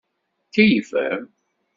Tkeyyfem. 0.45 1.21